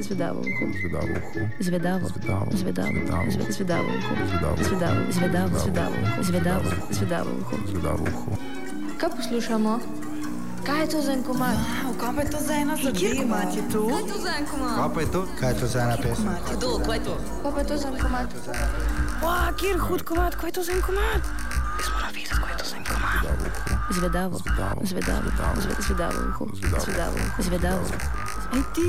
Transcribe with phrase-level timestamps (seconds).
[0.00, 0.64] Zvedavo uho.
[0.72, 1.40] Zvedavo uho.
[1.60, 2.06] Zvedavo.
[2.08, 2.46] Zvedavo.
[2.52, 2.90] Zvedavo.
[2.92, 3.26] Zvedavo.
[3.28, 4.12] Zve- Zvedavo uho.
[4.24, 4.56] Zvedavo.
[4.58, 5.00] Zvedavo.
[5.10, 5.58] Zvedavo.
[5.58, 6.22] Zvedavo uho.
[6.22, 6.22] Zvedavo.
[6.22, 6.90] Zvedavo.
[6.90, 7.56] Zvedavo uho.
[7.66, 8.30] Zvedavo uho.
[8.96, 9.72] Kaj poslušamo?
[10.62, 11.56] Kaj je to za en komad?
[11.82, 13.20] Wow, kaj pa je to za ena Kjer zadeva?
[13.20, 13.80] komat je to?
[13.82, 14.74] Kaj je to za en komad?
[14.76, 15.20] Kaj pa je to?
[15.40, 16.26] Kaj je to za ena pesem?
[16.52, 17.14] Kdo, kaj je to?
[17.42, 18.26] Kaj pa je to za en komad?
[19.20, 21.22] Wow, kjer hud komat, kaj je to za en komat?
[21.74, 23.22] Jaz moram vedeti, kaj je to za en komat.
[23.90, 24.34] Zvedavo.
[24.38, 24.80] Zvedavo.
[24.84, 25.26] Zvedavo.
[25.26, 25.58] Zvedavo.
[25.58, 26.44] Zve- Zvedavo uho.
[26.54, 26.84] Zvedavo.
[26.84, 27.18] Zvedavo.
[27.40, 27.84] Zvedavo.
[28.52, 28.88] Ej ti,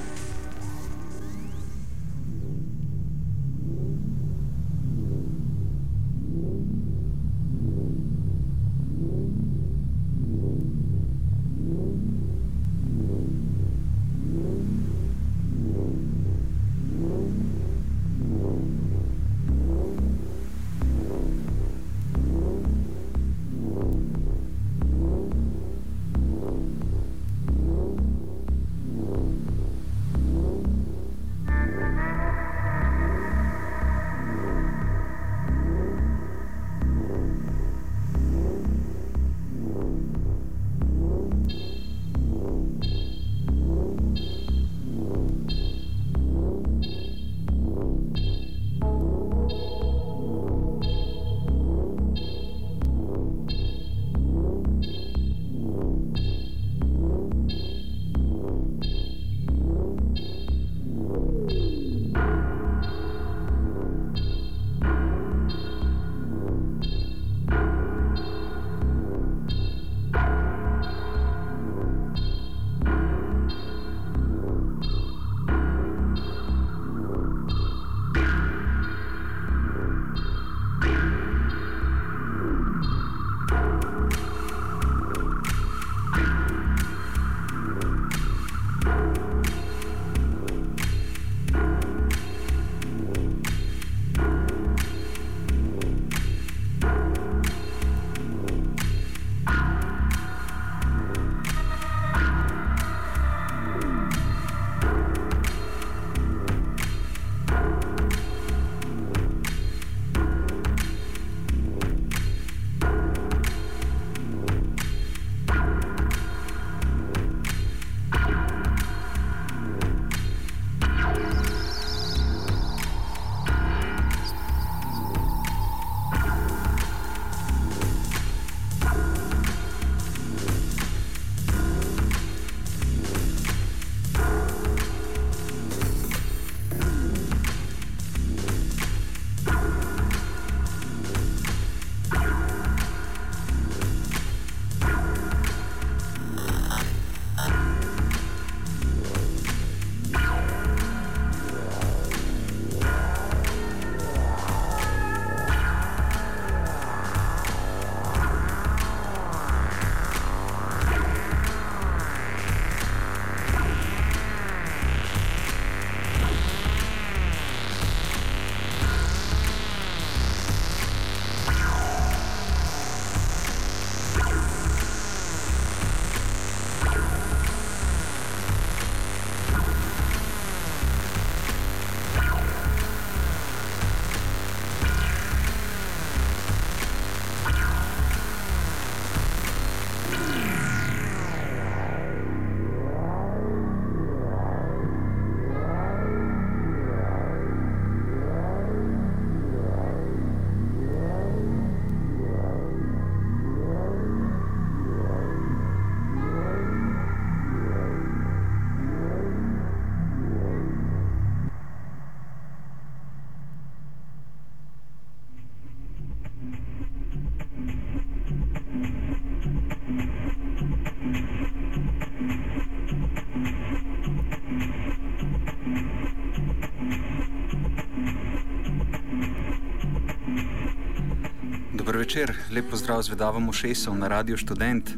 [232.11, 234.89] Večer, lep pozdrav z vedavom ušesom na Radio Student.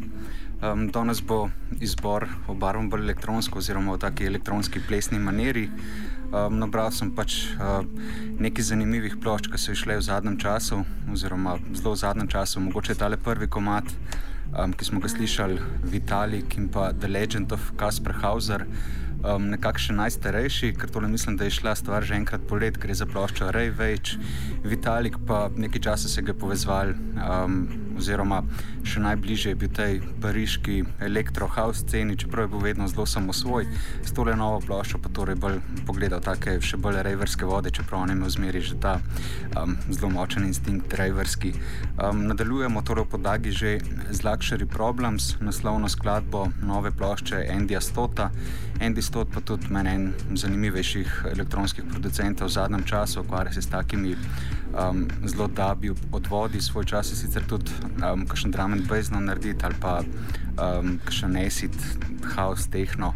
[0.61, 5.67] Um, danes bo izbor obarvan bolj elektronsko, oziroma v taki elektronski plesni maniri.
[6.33, 7.85] Um, nabral sem pač uh,
[8.41, 10.79] nekaj zanimivih plošč, ki so išle v zadnjem času,
[11.13, 13.93] oziroma zelo v zadnjem času, mogoče tale prvi komat,
[14.57, 15.61] um, ki smo ga slišali,
[15.93, 18.65] Vitalik in pa The Legend of Kasper Hauser.
[19.23, 22.95] Um, nekakšen najstarejši, ker tole mislim, da je šla stvar že enkrat po let, gre
[22.95, 24.17] za ploščo Rejveč,
[24.63, 26.93] Vitalik pa nekaj časa se ga povezval.
[27.17, 28.41] Um, oziroma
[28.83, 33.67] še najbližje je bil tej pariški elektrohouse sceni, čeprav je bil vedno zelo samosvoj.
[34.03, 38.13] S tole novo ploščo pa torej bolj pogledal take še bolj reverske vode, čeprav on
[38.13, 38.97] je imel zmeri že ta
[39.59, 41.53] um, zelo močen instinkt reverski.
[41.97, 43.71] Um, nadaljujemo torej v podagi že
[44.11, 48.31] z Luxury Problems, naslovno skladbo nove plošče Andyja Stota.
[48.81, 53.69] Andy Stot pa tudi meni en zanimivejših elektronskih producentov v zadnjem času, ukvarja se s
[53.69, 54.15] takimi
[54.73, 59.65] um, zelo dabi odvodi, svoj čas je sicer tudi um, kakšen drum and bass narediti
[59.65, 61.75] ali pa um, kakšen acid,
[62.35, 63.13] house, techno.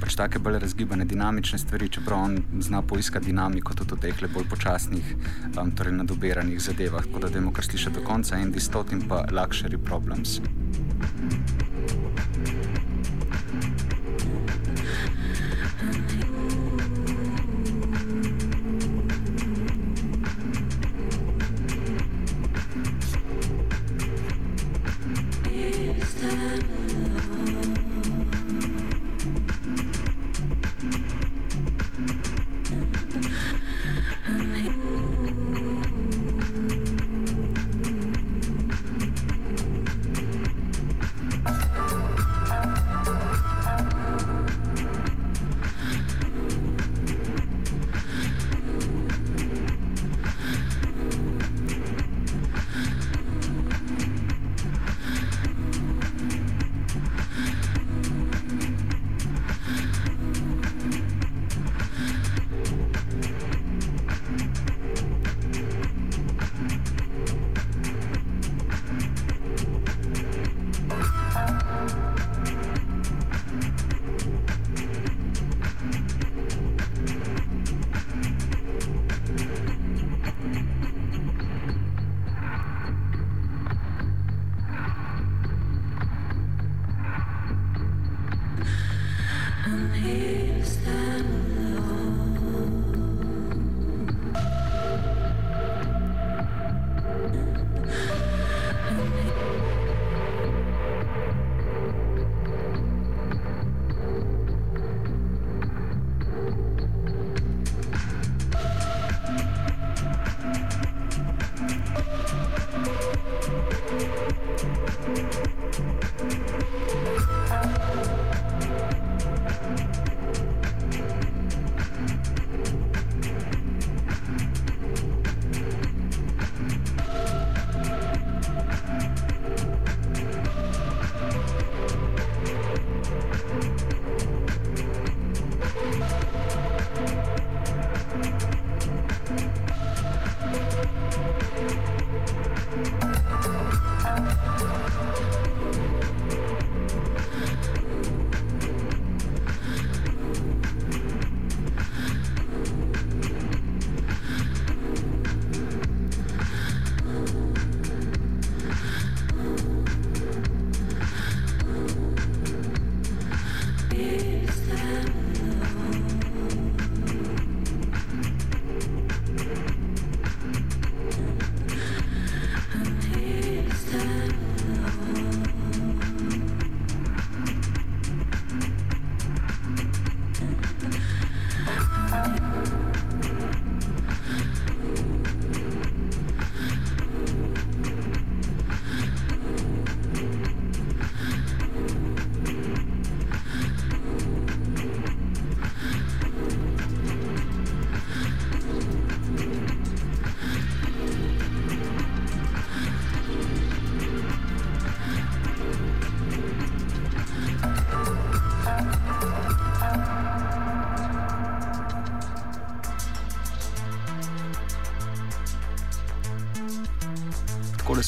[0.00, 4.48] Pač take bolj razgibane, dinamične stvari, čeprav on zna poiskati dinamiko tudi v teh bolj
[4.50, 5.14] počasnih,
[5.56, 7.06] um, torej nadoberanih zadevah.
[7.06, 10.40] Tako da, da imamo kar slišati do konca, Andy Stot in pa Luxury Problems.
[12.34, 12.73] se
[26.24, 26.73] Mm-hmm.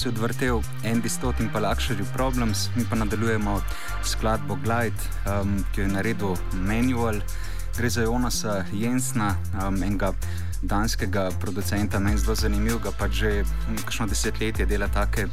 [0.07, 3.63] Je odvrtel Andy Stott in pa Luxury Problems, mi pa nadaljujemo
[4.05, 7.21] skladbo Glide, um, ki jo je naredil Manual.
[7.77, 9.35] Gre za Jonasa Jensna,
[9.67, 10.13] um, enega
[10.63, 13.45] danskega producenta, meni zelo zanimivega, pa že
[13.85, 15.27] kakšno desetletje dela take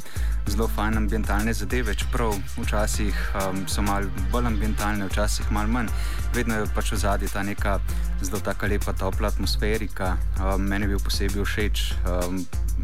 [0.50, 5.88] zelo fajne ambientalne zadeve, čeprav včasih um, so malo bolj ambientalne, včasih malo manj.
[6.34, 7.78] Vedno je pač v zadnji ta neka
[8.22, 10.16] zelo taka lepa, topla atmosferika.
[10.42, 12.42] Um, meni je bil posebej všeč um,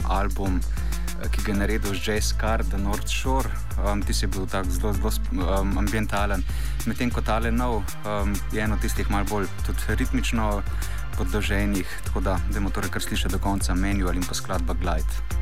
[0.09, 0.63] album
[1.29, 3.51] ki ga je naredil Jazz Car, The North Shore.
[3.85, 5.13] Um, ti si bil tako zelo, zelo
[5.61, 6.45] um, ambientalen.
[6.87, 9.47] Medtem ko tale nov um, je eno tistih malo bolj
[9.89, 10.63] ritmično
[11.19, 15.40] podloženih, tako da bomo torej kar slišali do konca menu ali pa skladba Glide.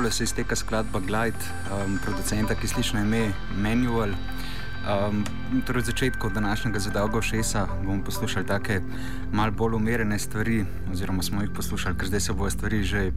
[0.00, 4.14] Tako se izteka skladba Glide, um, producenta, ki sliši na ime Manual.
[4.80, 5.24] Um,
[5.66, 8.80] torej, začetku današnjega zadolga šesa bomo poslušali take
[9.32, 13.12] malce bolj umirjene stvari, oziroma smo jih poslušali, ker zdaj se bojo stvari že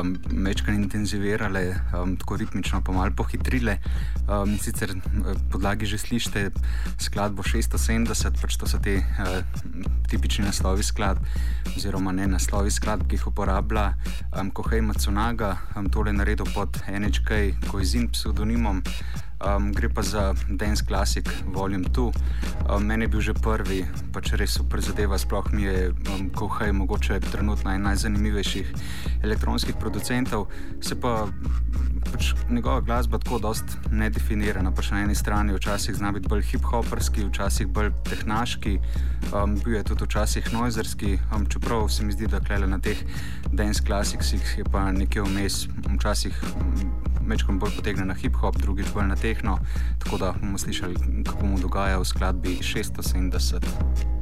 [0.00, 3.78] um, večkrat intenzivirale, um, tako ritmično pa malce pohitrile.
[4.28, 4.92] Um, sicer
[5.52, 6.50] podlagi že slišite
[6.98, 9.40] skladbo 670, pač to so te uh,
[10.08, 11.24] tipični naslovi skladb,
[11.76, 13.92] oziroma ne naslovi skladb, ki jih uporablja
[14.32, 18.82] um, Kohei Matsunaga, um, tole naredil pod NHK, Koizin pseudonimom.
[19.38, 22.10] Um, gre pa za Dance Classic Volume 2.
[22.74, 26.74] Um, meni je bil že prvi, pač res super zadeva, sploh mi je um, Kohaj
[26.74, 28.72] mogoče trenutno en najzanimivejših
[29.22, 30.48] elektronskih producentov.
[30.82, 31.28] Se pa
[32.12, 34.72] pač njegova glasba tako dost nedefinirana.
[34.74, 38.78] Pač na eni strani včasih zna biti bolj hip-hoperski, včasih bolj tehnaški,
[39.32, 43.04] um, bil je tudi včasih noizerski, um, čeprav se mi zdi, da klele na teh
[43.52, 45.66] Dance Classicsih je pa nekje vmes,
[45.98, 46.42] včasih.
[46.60, 49.58] Um, mečkom bolj potegne na hip-hop, drugič bolj na tehno,
[50.00, 54.17] tako da bomo slišali, kako mu dogaja v skladbi 670.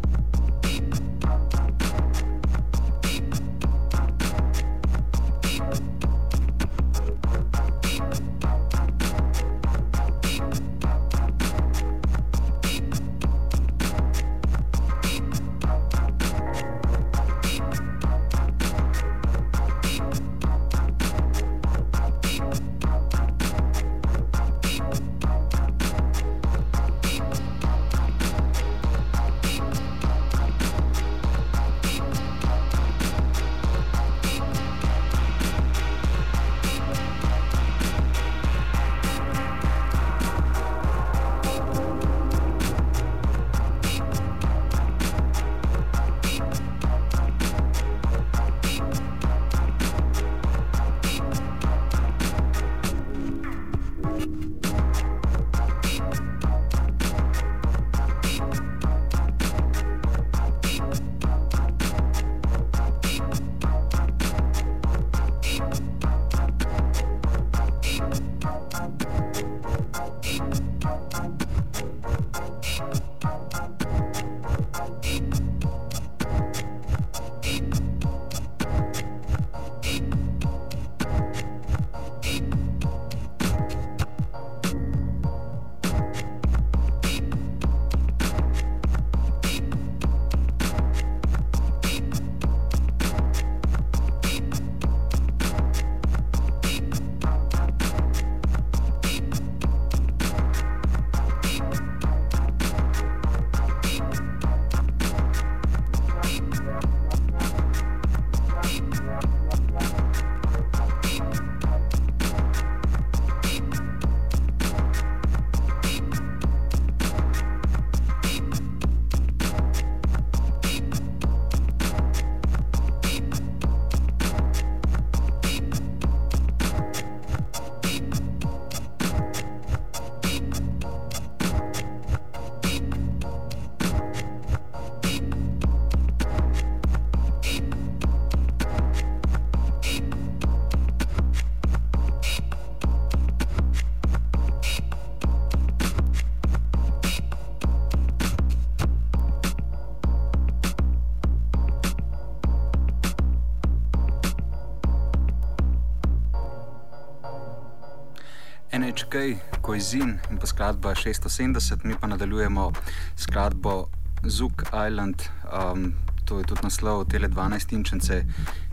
[159.17, 162.73] NHK, Koizin in pa skladba 670, mi pa nadaljujemo
[163.17, 163.89] skladbo
[164.25, 165.23] Zuk Island.
[165.53, 168.25] Um, to je tudi naslov Tele 12 Inčence,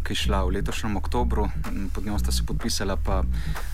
[0.04, 1.48] ki je šla v letošnjem oktobru.
[1.94, 3.24] Pod njo sta se podpisala pa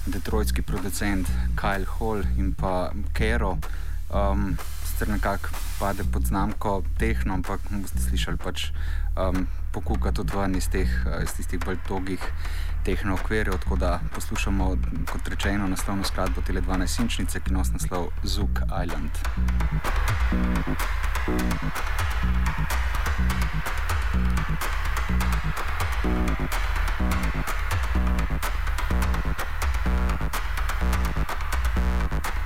[0.05, 3.57] detroitski producent Kyle Hall in pa Kero.
[4.13, 8.69] Um, Sicer nekako pade pod znamko tehno, ampak boste slišali pač
[9.15, 12.23] um, pokuka tudi ven iz, teh, eh, iz tistih bolj dolgih
[12.83, 13.57] tehno okvirjev.
[13.63, 14.75] Tako da poslušamo,
[15.11, 19.11] kot rečeno, naslovno skladbo Tele 12-inčnice, ki nosi naslov Zug Island.
[20.29, 20.67] Thank
[32.33, 32.38] you.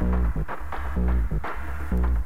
[0.00, 0.36] Thank
[1.92, 2.19] you.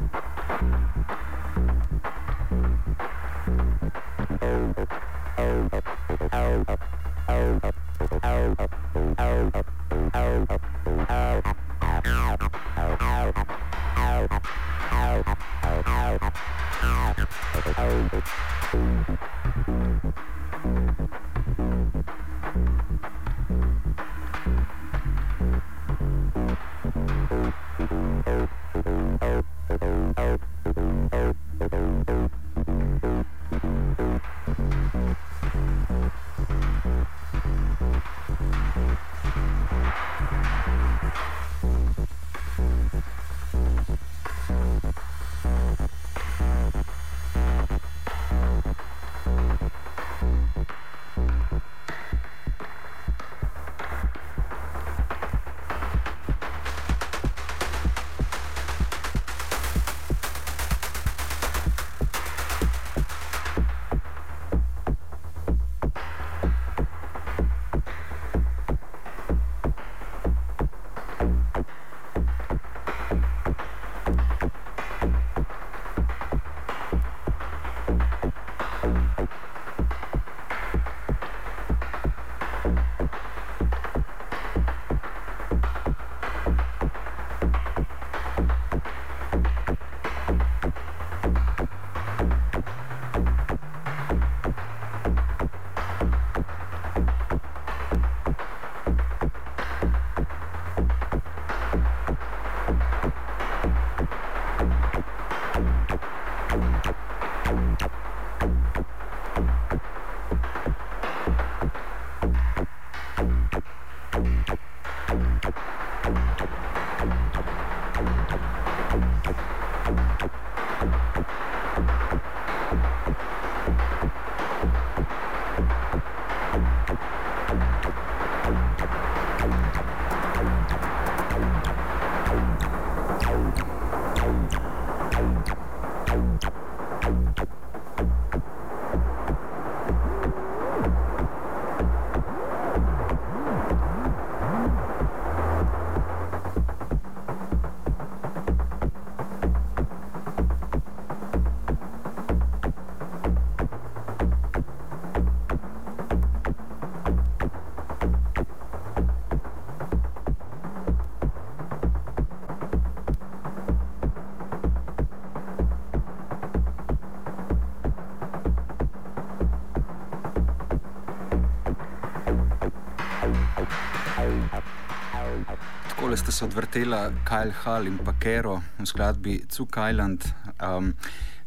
[176.35, 180.25] Se odvrtela Kyle Hall in pa Kero v skladbi Cuk Island.
[180.59, 180.94] Um,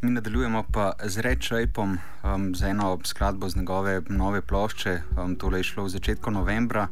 [0.01, 5.01] mi nadaljujemo pa z Rečajpom, um, z eno skladbo z njegove nove plošče.
[5.17, 6.87] Um, tole je šlo v začetku novembra.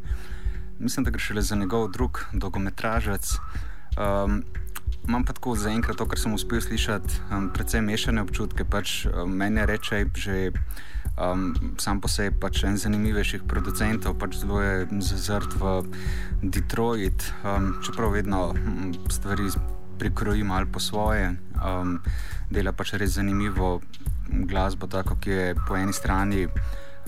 [0.80, 3.38] Mislim, da gre šele za njegov drug dolgometražec.
[3.96, 4.44] Um,
[5.08, 8.66] imam pa tako zaenkrat to, kar sem uspel slišati, um, predvsem mešane občutke.
[8.66, 10.52] Pač, um, meni je Rečajp že
[11.18, 15.84] um, sam po sebi pač en zanimivejših producentov, pač zelo je zazrt v
[16.44, 19.50] Detroit, um, čeprav vedno um, stvari
[20.00, 21.36] prikrojim ali po svoje.
[21.56, 22.00] Um,
[22.52, 23.82] dela pač res zanimivo
[24.28, 26.48] glasbo, tako ki je po eni strani.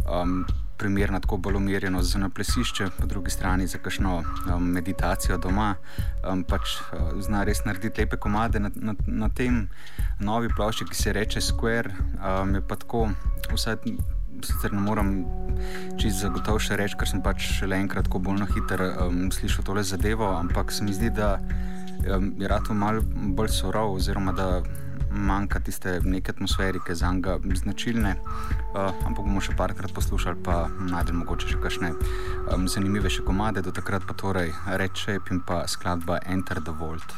[0.08, 0.46] Um,
[0.78, 5.76] Primerna tako bolj umirjeno za naplesišče, po drugi strani za kakšno um, meditacijo doma.
[6.22, 9.68] Um, pač uh, zna res narediti lepe komade na, na, na tem
[10.20, 11.96] novi plošči, ki se reče Square.
[12.22, 13.10] Um, je pa tako,
[13.54, 13.82] vsaj
[14.44, 15.12] sicer ne morem
[15.98, 19.66] čisto zagotovo še reči, ker sem pač le enkrat tako bolj na hitro um, slišal
[19.66, 23.02] tole zadevo, ampak se mi zdi, da um, je rado malo
[23.38, 24.62] bolj surov, oziroma da
[25.12, 28.16] manjka tiste neke atmosferike za njega značilne.
[28.74, 31.94] Uh, ampak bomo še parkrat poslušali, pa najdemo mogoče še kakšne
[32.54, 37.18] um, zanimive še komade, do takrat pa torej reče in pa skladba Enter the Vault.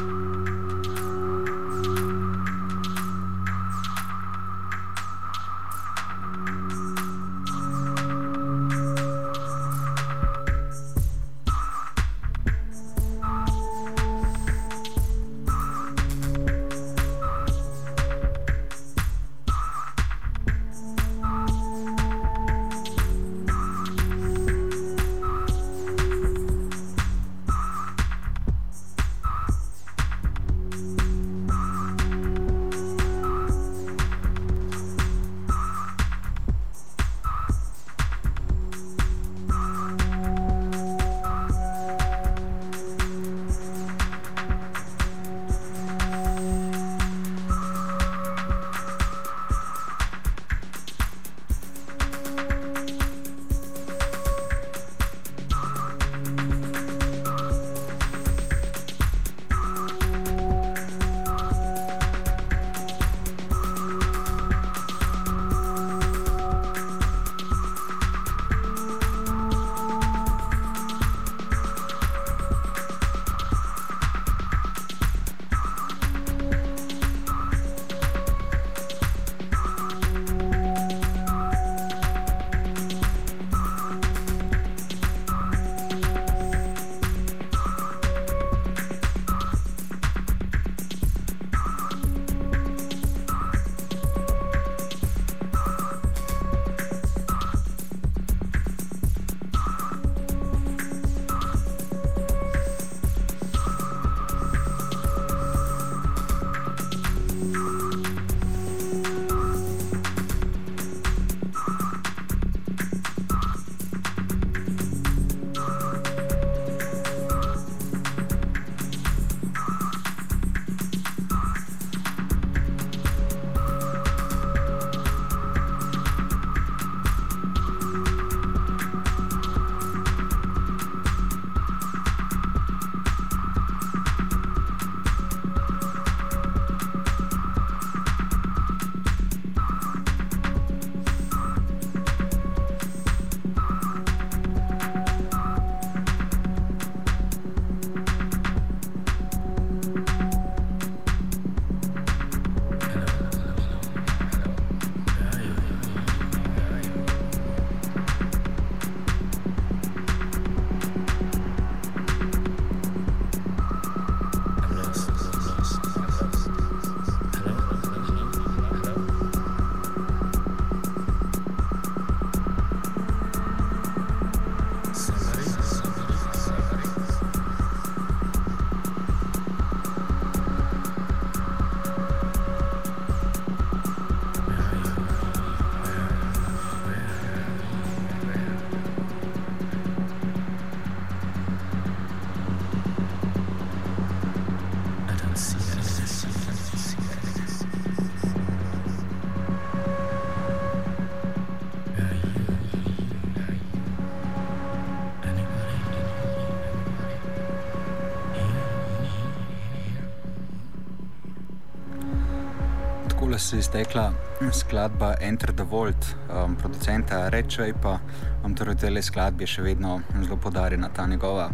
[213.57, 214.12] je iztekla
[214.53, 216.07] skladba Enter the Vault,
[216.45, 217.99] um, producenta Rečaj, pa
[218.45, 221.51] um, torej te skladbe še vedno zelo podarjena ta njegova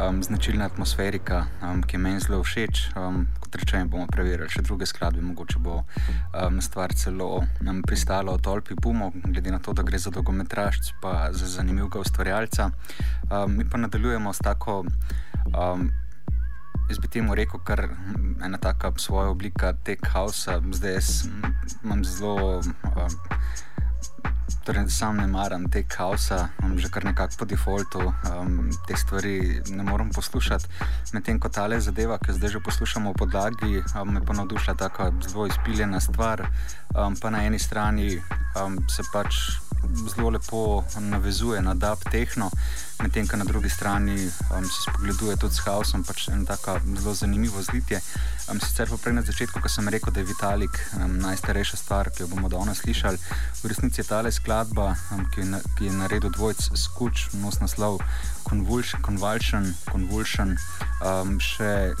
[0.00, 2.82] um, značilna atmosferika, um, ki je meni zelo všeč.
[2.96, 8.36] Um, kot rečeno, bomo preverili še druge skladbe, mogoče bo um, stvar celo um, pristala
[8.36, 12.70] v tolpi Pumo, glede na to, da gre za dolgometražc, pa za zanimivega ustvarjalca.
[13.30, 14.84] Um, mi pa nadaljujemo s tako.
[15.52, 15.90] Um,
[16.92, 17.88] jaz bi temu rekel, kar
[18.44, 20.50] ena taka svoja oblika tech house.
[20.72, 20.98] Zdaj
[21.84, 22.58] imam zelo.
[22.58, 23.08] Uh,
[24.62, 29.62] Torej, sam ne maram te kaosa, imam že kar nekako po defaultu, um, te stvari
[29.74, 30.68] ne morem poslušati.
[31.12, 34.32] Medtem ko ta le zadeva, ki jo zdaj že poslušamo v podlagi, um, me pa
[34.38, 36.46] navdušila tako zelo izpiljena stvar.
[36.94, 38.22] Um, pa na eni strani
[38.54, 39.34] um, se pač
[40.14, 42.50] zelo lepo navezuje na dub tehno,
[43.02, 47.14] medtem ko na drugi strani um, se spogleduje tudi s kaosom, pač eno tako zelo
[47.14, 48.00] zanimivo zlitje.
[48.50, 52.10] Um, sicer pa prej na začetku, ko sem rekel, da je Vitalik um, najstarejša stvar,
[52.10, 53.18] ki jo bomo danes slišali,
[53.62, 54.94] v resnici je ta le skladba,
[55.34, 58.02] ki, je na, ki je naredil dvojc Skuč, nos naslov
[58.44, 59.00] Convulsion,
[59.88, 60.56] Convulsion,
[61.00, 61.94] um, še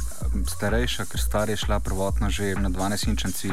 [0.52, 3.48] starejša, ker star je šla prvotno že na 12 inčanci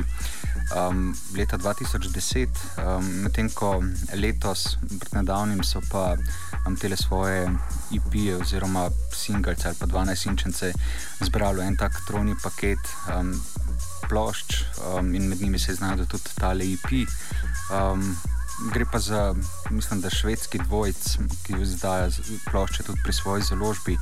[0.75, 2.51] um, leta 2010,
[2.83, 3.79] um, medtem ko
[4.19, 6.17] letos, pred nedavnim, so pa
[6.67, 7.47] um, tele svoje
[7.95, 10.73] IP-je oziroma singalce ali pa 12 inčance
[11.23, 12.83] zbrali en tak trojni paket.
[13.07, 13.31] Um,
[14.09, 17.05] Plošč um, in med njimi se znajo tudi tale IP.
[17.69, 18.17] Um,
[18.74, 19.34] gre pa za,
[19.69, 22.10] mislim, da švedski dvojc, ki izdaja
[22.52, 23.98] plošče tudi pri svoji založbi,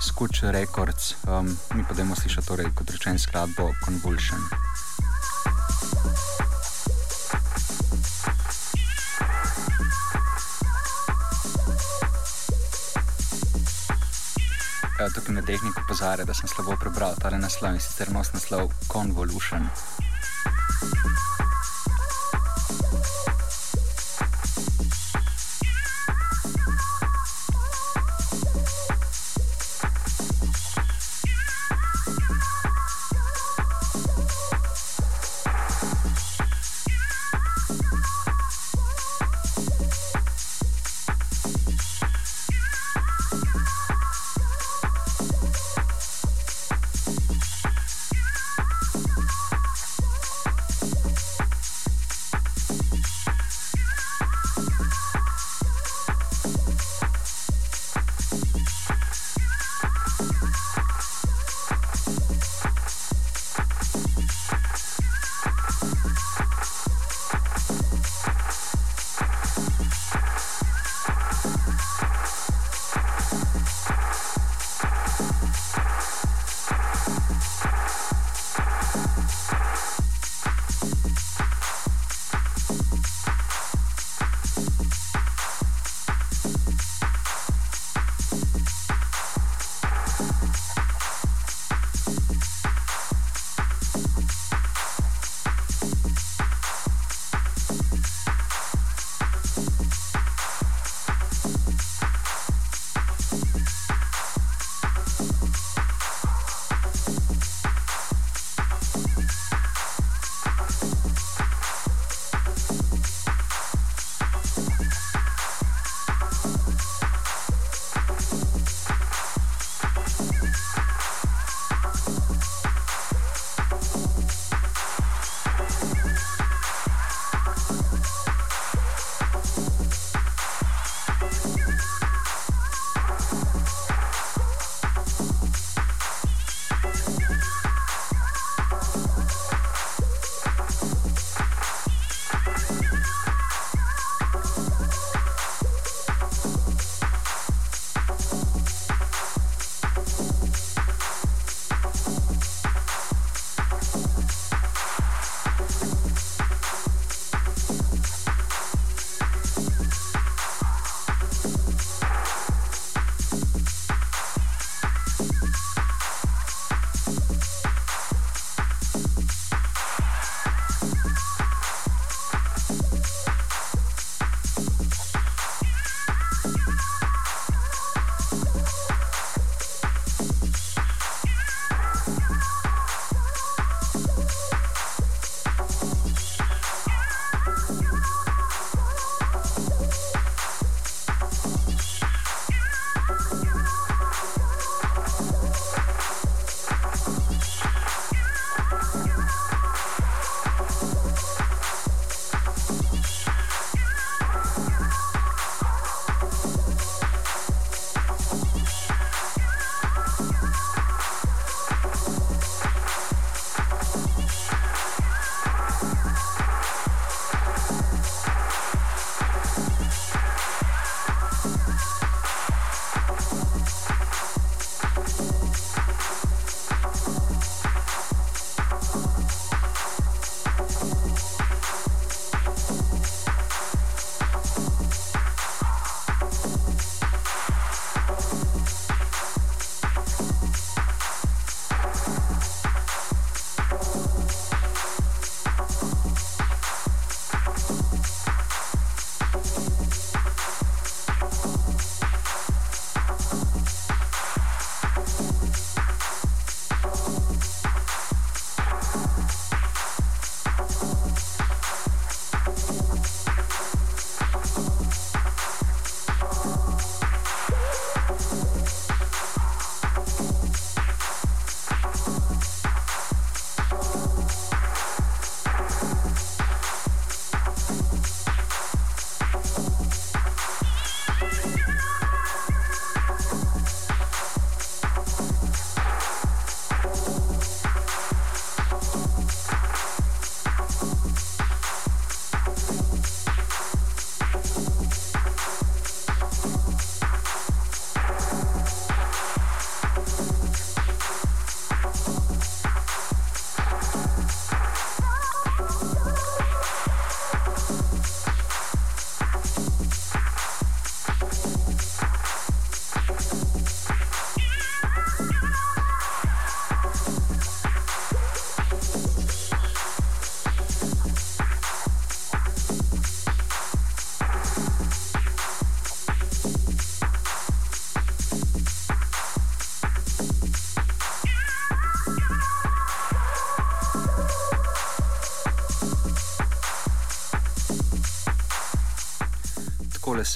[0.00, 1.14] Skuč Records.
[1.24, 4.40] Um, mi pa dajmo slišati, torej, kot rečeno, skladbo Convulsion.
[15.14, 19.68] Tukaj na tehniku pozare, da sem slabo prebral ta naslov in sicer nos naslov Convolution.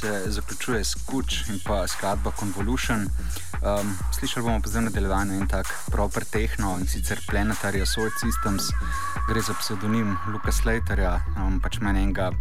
[0.02, 3.06] Se zaključuje skuč in pa skladba Convolution.
[3.62, 8.62] Um, slišali bomo pa zdaj nadaljevanje in tak proper tehno in sicer Planetary Assault Systems,
[9.28, 12.32] gre za pseudonim Luka Slaterja, um, pač meni enega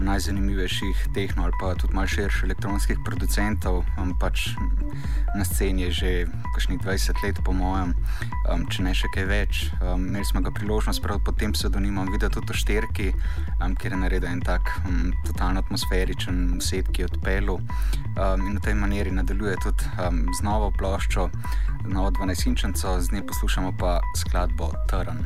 [0.00, 3.84] najzanimivejših tehno ali pa tudi malo širših elektronskih producentov.
[4.00, 4.48] Um, pač
[5.36, 6.12] na sceni je že
[6.54, 7.92] kakšnih 20 let, po mojem,
[8.52, 9.62] um, če ne še kaj več.
[9.80, 13.08] Um, imeli smo ga priložnost prav pod tem pseudonimom videti tudi v Šterki,
[13.58, 18.58] um, kjer je naredil en tak um, totalno atmosferičen set, ki je odpeljal um, in
[18.58, 21.28] v tej maniri nadaljuje tudi um, z novo ploščo,
[21.88, 25.24] novo 12-inčenco, z nje poslušamo pa skladbo Trn.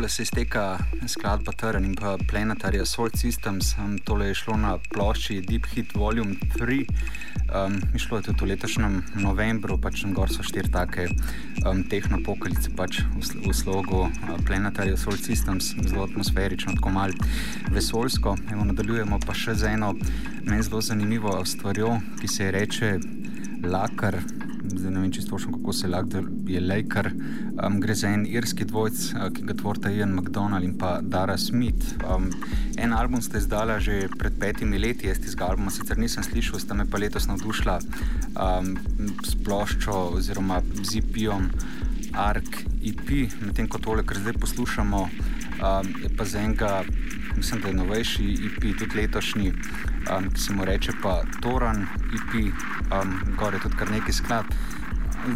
[0.00, 3.74] le se izteka skladba Terran in pa Planetary Assault Systems.
[3.78, 6.86] Um, tole je šlo na plošči Deep Hit Volume 3.
[7.54, 11.08] Um, išlo je tudi v letošnjem novembru, pač gor so štiri take
[11.66, 17.14] um, tehnopokalice pač v, v slogu uh, Planetary Assault Systems, zelo atmosferično, tako mal
[17.74, 18.36] vesoljsko.
[18.52, 19.94] Evo, nadaljujemo pa še z eno
[20.44, 22.98] meni zelo zanimivo stvarjo, ki se je reče
[23.66, 24.22] Lakar
[24.70, 27.10] zdaj ne vem čisto točno, kako se lahko je Laker.
[27.66, 31.38] Um, gre za en irski dvojc, uh, ki ga tvorita Ian McDonald in pa Dara
[31.38, 31.94] Smith.
[32.04, 32.30] Um,
[32.76, 36.74] en album ste izdala že pred petimi leti, jaz tega albuma sicer nisem slišal, sta
[36.74, 37.78] me pa letos navdušila
[38.36, 38.76] um,
[39.24, 41.50] s ploščo oziroma z IP-om
[42.18, 43.08] Ark EP,
[43.44, 46.82] medtem ko tole, kar zdaj poslušamo, um, je pa za enega,
[47.38, 49.52] mislim, da je novejši EP, tudi letošnji
[50.16, 52.54] um, ki se mu reče pa Toran, IP,
[52.92, 54.44] um, gor je tudi kar nekaj sklad.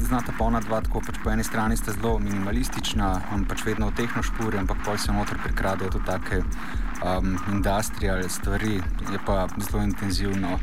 [0.01, 3.91] Znata pa ona dva, tako pač po eni strani sta zelo minimalistična, um, pač vedno
[3.91, 6.43] v tehno špuri, ampak pol se noter prikradejo tudi take
[7.03, 8.79] um, industrijalne stvari,
[9.13, 10.59] je pa zelo intenzivno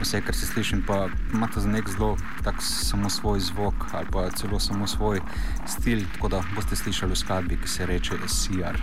[0.00, 4.06] vse, kar se sliši, pa ima to za nek zelo tak samo svoj zvok ali
[4.12, 5.20] pa celo samo svoj
[5.66, 8.80] stil, tako da boste slišali v skladbi, ki se reče SCR.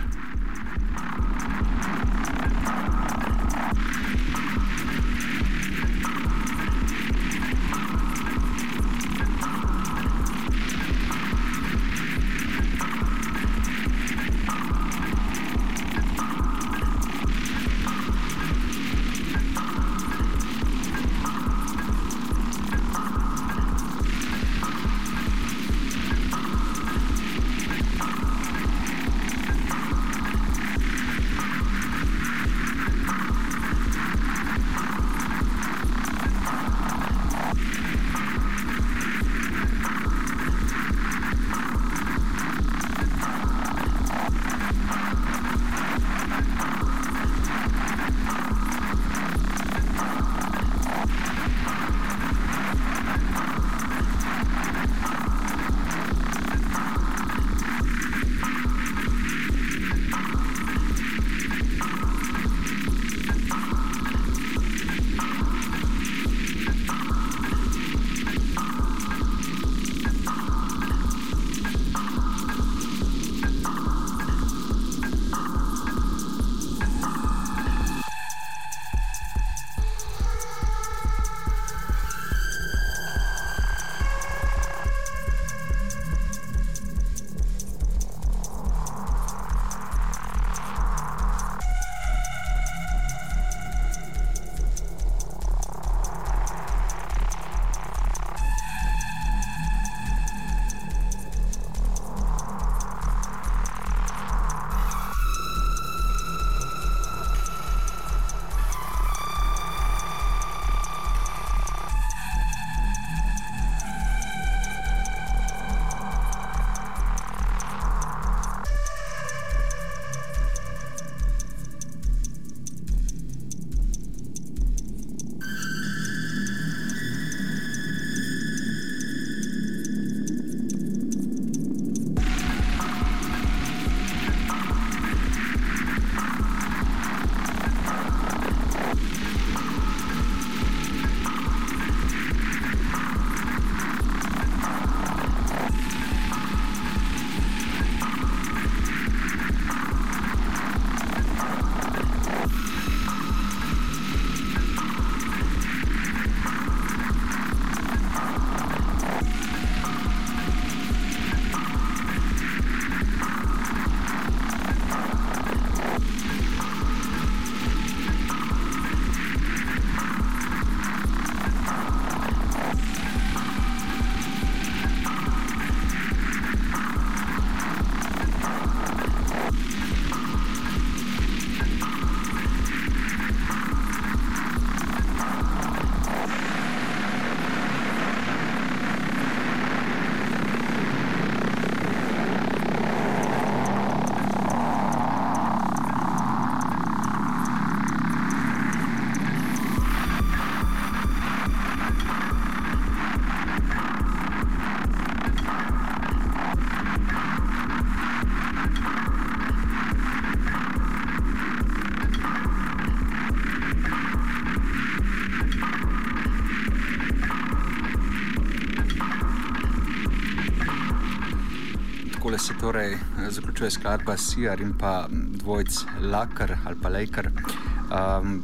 [222.60, 222.96] Torej
[223.28, 227.30] zaključuje skladba Sijar in pa dvojc Lakar ali pa Laker.
[227.30, 228.42] Um,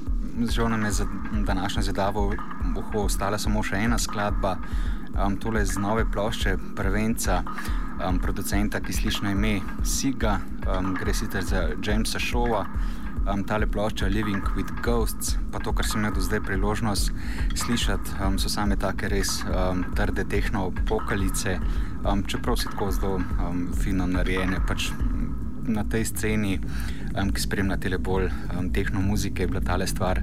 [0.50, 2.34] žal nam je za današnjo zadavo
[2.94, 4.56] ostala samo še ena skladba,
[5.26, 7.42] um, tole z nove plošče Prevenca,
[8.08, 12.64] um, producenta, ki sliši na ime Siga, um, gre sicer za Jamesa Showa.
[13.26, 17.10] Um, tale plošča Living with Ghosts, pa to, kar sem imel do zdaj priložnost
[17.58, 21.56] slišati, um, so same take res um, trde tehno-pokalice,
[22.06, 24.62] um, čeprav so tako zelo um, fino narejene.
[24.68, 24.92] Pač
[25.66, 26.60] na tej sceni,
[27.22, 30.20] um, ki spremlja te bolj um, tehno muzike, je bila ta stvar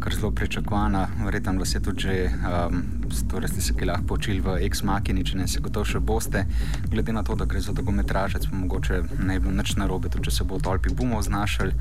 [0.00, 1.08] kar zelo pričakovana.
[1.24, 2.30] Verjetno vas je tudi že,
[2.70, 2.82] um,
[3.30, 6.44] torej ste se kaj lahko počili v Ex-Makini, če ne se gotovo še boste.
[6.90, 10.36] Glede na to, da gre za dolgometražec, pa mogoče ne bilo nič narobe, tudi če
[10.38, 11.72] se bo v tolpi bumo znašel.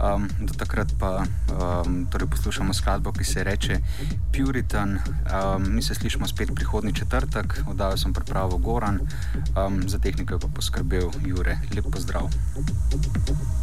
[0.00, 3.80] Um, do takrat pa um, torej poslušamo skladbo, ki se reče
[4.32, 4.98] Puritan.
[5.26, 9.00] Um, mi se slišimo spet prihodni četrtek, oddajal sem pripravo Goran,
[9.56, 11.60] um, za tehniko pa poskrbel Jure.
[11.76, 12.30] Lep pozdrav.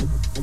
[0.03, 0.42] Thank you.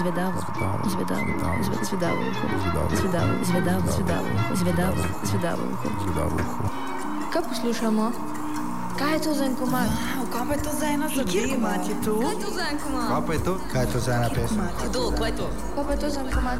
[0.00, 0.40] Zvedavo.
[0.86, 1.24] Zvedavo.
[1.60, 2.22] Zve- Zvedavo.
[2.92, 3.34] Zvedavo.
[3.42, 3.80] Zvedavo.
[4.54, 5.02] Zvedavo.
[5.24, 5.64] Zvedavo.
[6.00, 6.64] Zvedavo uho.
[7.30, 8.06] Kaj poslušamo?
[8.98, 9.88] Kaj je to za en komad?
[10.30, 11.54] Kaj pa je to za ena Kjer zadeva?
[11.54, 12.14] komat je to?
[12.16, 13.08] Kaj je to za en komad?
[13.08, 13.54] Kaj pa je to?
[13.72, 14.60] Kaj je to za ena pesem?
[14.82, 15.46] Kdo, kaj je to?
[15.74, 16.58] Kaj pa je to za en komad?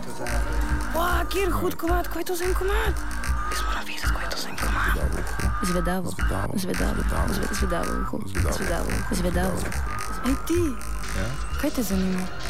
[0.94, 2.94] Wow, kjer hud komat, kaj je to za en komat?
[3.50, 4.92] Jaz moram vedeti, kaj je to za en komat.
[5.62, 6.08] Zvedavo.
[6.54, 7.00] Zvedavo.
[7.28, 8.16] Zve- Zvedavo uho.
[8.50, 9.12] Zvedavo uho.
[9.12, 9.56] Zvedavo.
[10.22, 10.60] Ej ti,
[11.60, 12.24] kaj te zanima?